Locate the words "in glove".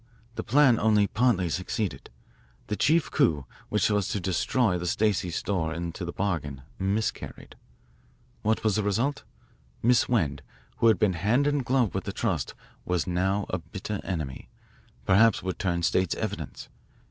11.45-11.93